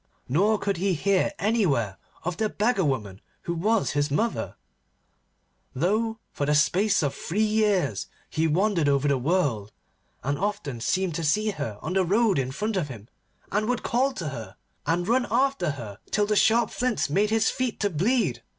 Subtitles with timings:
[0.27, 4.55] Nor could he hear anywhere of the beggar woman who was his mother,
[5.75, 9.71] though for the space of three years he wandered over the world,
[10.23, 13.09] and often seemed to see her on the road in front of him,
[13.51, 14.55] and would call to her,
[14.87, 18.41] and run after her till the sharp flints made his feet to bleed.